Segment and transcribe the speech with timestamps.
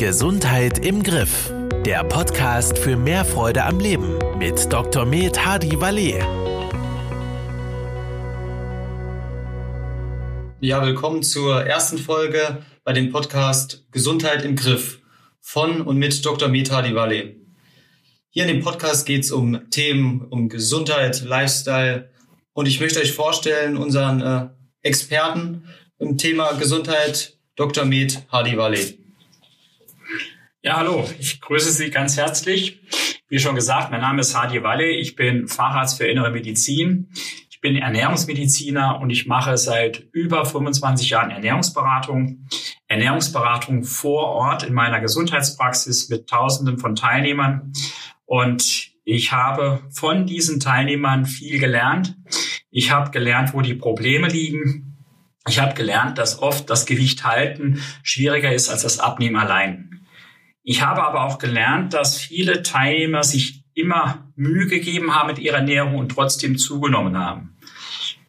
[0.00, 1.52] Gesundheit im Griff.
[1.84, 5.04] Der Podcast für mehr Freude am Leben mit Dr.
[5.04, 6.22] Med Hadi Valet.
[10.60, 15.02] Ja, willkommen zur ersten Folge bei dem Podcast Gesundheit im Griff
[15.42, 16.48] von und mit Dr.
[16.48, 17.36] Med Hadi Valet.
[18.30, 22.10] Hier in dem Podcast geht es um Themen um Gesundheit, Lifestyle
[22.54, 24.48] und ich möchte euch vorstellen unseren äh,
[24.80, 27.84] Experten im Thema Gesundheit, Dr.
[27.84, 28.98] Med Hadi Valet.
[30.62, 32.82] Ja, hallo, ich grüße Sie ganz herzlich.
[33.28, 37.08] Wie schon gesagt, mein Name ist Hadi Walle, ich bin Facharzt für Innere Medizin.
[37.48, 42.46] Ich bin Ernährungsmediziner und ich mache seit über 25 Jahren Ernährungsberatung.
[42.88, 47.72] Ernährungsberatung vor Ort in meiner Gesundheitspraxis mit Tausenden von Teilnehmern.
[48.26, 52.18] Und ich habe von diesen Teilnehmern viel gelernt.
[52.70, 54.98] Ich habe gelernt, wo die Probleme liegen.
[55.48, 59.99] Ich habe gelernt, dass oft das Gewicht halten schwieriger ist als das Abnehmen allein.
[60.70, 65.56] Ich habe aber auch gelernt, dass viele Teilnehmer sich immer Mühe gegeben haben mit ihrer
[65.56, 67.56] Ernährung und trotzdem zugenommen haben.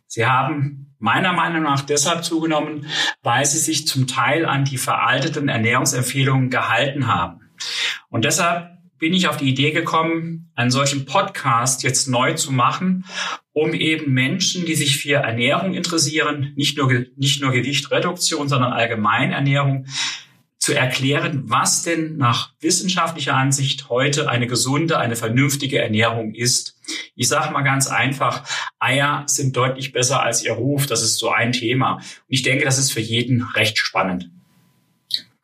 [0.07, 2.87] Sie haben meiner Meinung nach deshalb zugenommen,
[3.21, 7.41] weil sie sich zum Teil an die veralteten Ernährungsempfehlungen gehalten haben.
[8.09, 13.05] Und deshalb bin ich auf die Idee gekommen, einen solchen Podcast jetzt neu zu machen,
[13.53, 19.31] um eben Menschen, die sich für Ernährung interessieren, nicht nur, nicht nur Gewichtreduktion, sondern allgemein
[19.31, 19.85] Ernährung,
[20.61, 26.77] zu erklären, was denn nach wissenschaftlicher Ansicht heute eine gesunde, eine vernünftige Ernährung ist.
[27.15, 30.85] Ich sage mal ganz einfach, Eier sind deutlich besser als ihr Ruf.
[30.85, 31.95] Das ist so ein Thema.
[31.95, 34.29] Und ich denke, das ist für jeden recht spannend.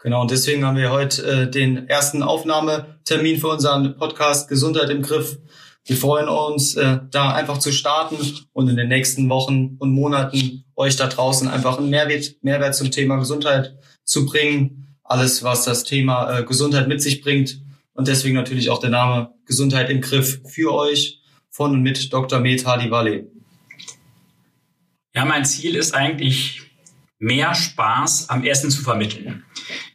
[0.03, 5.01] Genau, und deswegen haben wir heute äh, den ersten Aufnahmetermin für unseren Podcast Gesundheit im
[5.01, 5.39] Griff.
[5.83, 8.17] Wir freuen uns, äh, da einfach zu starten
[8.53, 12.91] und in den nächsten Wochen und Monaten euch da draußen einfach einen Mehrwert, Mehrwert zum
[12.91, 17.61] Thema Gesundheit zu bringen alles, was das Thema äh, Gesundheit mit sich bringt.
[17.93, 22.39] Und deswegen natürlich auch der Name Gesundheit im Griff für euch von und mit Dr.
[22.39, 23.27] Med Hadi Wale.
[25.15, 26.61] Ja, mein Ziel ist eigentlich,
[27.19, 29.43] mehr Spaß am Essen zu vermitteln.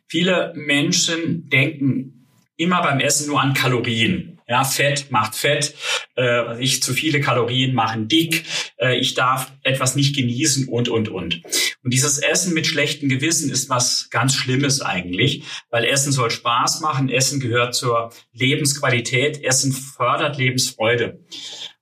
[0.08, 2.26] Viele Menschen denken
[2.56, 4.40] immer beim Essen nur an Kalorien.
[4.48, 5.74] Ja, Fett macht Fett,
[6.16, 8.44] äh, ich zu viele Kalorien machen dick,
[8.78, 11.42] äh, ich darf etwas nicht genießen und und und.
[11.84, 16.80] Und dieses Essen mit schlechtem Gewissen ist was ganz Schlimmes eigentlich, weil Essen soll Spaß
[16.80, 21.24] machen, Essen gehört zur Lebensqualität, Essen fördert Lebensfreude.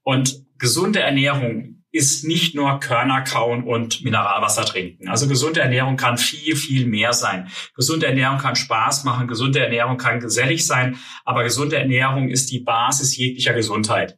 [0.02, 5.08] Und gesunde Ernährung ist nicht nur Körner kauen und Mineralwasser trinken.
[5.08, 7.48] Also gesunde Ernährung kann viel, viel mehr sein.
[7.74, 12.60] Gesunde Ernährung kann Spaß machen, gesunde Ernährung kann gesellig sein, aber gesunde Ernährung ist die
[12.60, 14.16] Basis jeglicher Gesundheit.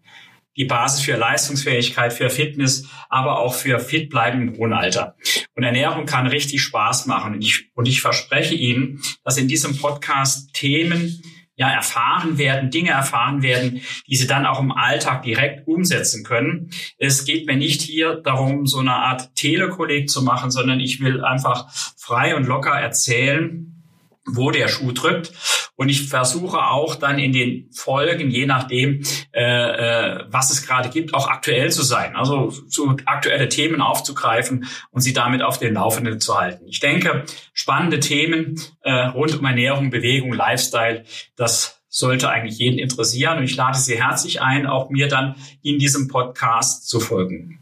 [0.56, 5.16] Die Basis für Leistungsfähigkeit, für Fitness, aber auch für fit bleiben im hohen Alter.
[5.54, 7.34] Und Ernährung kann richtig Spaß machen.
[7.34, 11.22] Und ich, und ich verspreche Ihnen, dass in diesem Podcast Themen
[11.56, 16.70] ja erfahren werden, Dinge erfahren werden, die sie dann auch im Alltag direkt umsetzen können.
[16.98, 21.22] Es geht mir nicht hier darum, so eine Art Telekolleg zu machen, sondern ich will
[21.22, 23.84] einfach frei und locker erzählen,
[24.24, 25.32] wo der Schuh drückt.
[25.74, 29.02] Und ich versuche auch dann in den Folgen, je nachdem,
[29.32, 32.14] äh, äh, was es gerade gibt, auch aktuell zu sein.
[32.14, 36.66] Also so aktuelle Themen aufzugreifen und sie damit auf den Laufenden zu halten.
[36.68, 41.04] Ich denke, spannende Themen äh, rund um Ernährung, Bewegung, Lifestyle,
[41.36, 43.38] das sollte eigentlich jeden interessieren.
[43.38, 47.58] Und ich lade Sie herzlich ein, auch mir dann in diesem Podcast zu folgen.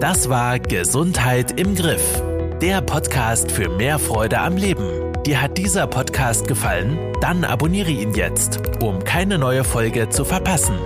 [0.00, 2.22] Das war Gesundheit im Griff
[2.64, 5.03] der Podcast für mehr Freude am Leben.
[5.26, 6.98] Dir hat dieser Podcast gefallen?
[7.22, 10.78] Dann abonniere ihn jetzt, um keine neue Folge zu verpassen.